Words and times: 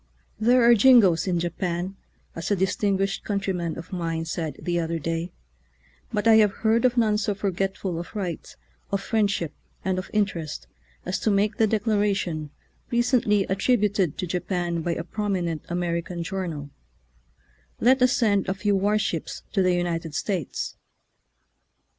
There 0.39 0.63
are 0.63 0.73
jingoes 0.73 1.27
in 1.27 1.39
Japan, 1.39 1.95
as 2.35 2.49
a 2.49 2.55
distinguished 2.55 3.23
countryman 3.23 3.77
of 3.77 3.93
mine 3.93 4.25
said 4.25 4.55
the 4.59 4.79
other 4.79 4.97
day, 4.97 5.31
but 6.11 6.27
I 6.27 6.37
have 6.37 6.51
heard 6.65 6.85
of 6.85 6.97
none 6.97 7.19
so 7.19 7.35
forgetful 7.35 7.99
of 7.99 8.15
right, 8.15 8.55
of 8.91 8.99
friendship, 8.99 9.53
and 9.85 9.99
of 9.99 10.09
interest 10.11 10.65
as 11.05 11.19
to 11.19 11.29
make 11.29 11.57
the 11.57 11.67
declaration, 11.67 12.49
re 12.89 13.01
cently 13.03 13.47
attributed 13.47 14.17
to 14.17 14.25
Japan 14.25 14.81
by 14.81 14.95
a 14.95 15.03
prominent 15.03 15.61
American 15.69 16.23
journal, 16.23 16.71
"let 17.79 18.01
us 18.01 18.13
send 18.13 18.47
a 18.49 18.55
few 18.55 18.75
war 18.75 18.97
ships 18.97 19.43
to 19.53 19.61
the 19.61 19.75
United 19.75 20.15
States." 20.15 20.77